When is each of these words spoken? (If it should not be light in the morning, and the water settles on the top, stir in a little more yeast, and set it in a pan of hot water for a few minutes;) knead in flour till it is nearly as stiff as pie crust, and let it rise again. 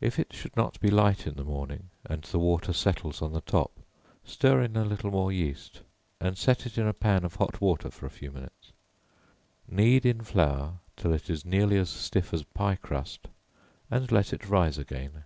(If 0.00 0.18
it 0.18 0.32
should 0.32 0.56
not 0.56 0.80
be 0.80 0.90
light 0.90 1.24
in 1.24 1.34
the 1.34 1.44
morning, 1.44 1.88
and 2.04 2.22
the 2.22 2.40
water 2.40 2.72
settles 2.72 3.22
on 3.22 3.32
the 3.32 3.42
top, 3.42 3.70
stir 4.24 4.60
in 4.60 4.76
a 4.76 4.84
little 4.84 5.12
more 5.12 5.30
yeast, 5.30 5.82
and 6.18 6.36
set 6.36 6.66
it 6.66 6.78
in 6.78 6.88
a 6.88 6.92
pan 6.92 7.22
of 7.24 7.36
hot 7.36 7.60
water 7.60 7.88
for 7.88 8.04
a 8.04 8.10
few 8.10 8.32
minutes;) 8.32 8.72
knead 9.68 10.04
in 10.04 10.22
flour 10.24 10.80
till 10.96 11.12
it 11.12 11.30
is 11.30 11.44
nearly 11.44 11.76
as 11.78 11.90
stiff 11.90 12.34
as 12.34 12.42
pie 12.42 12.74
crust, 12.74 13.28
and 13.88 14.10
let 14.10 14.32
it 14.32 14.48
rise 14.48 14.78
again. 14.78 15.22